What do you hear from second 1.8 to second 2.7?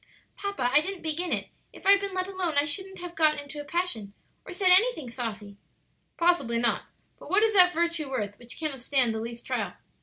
I'd been let alone I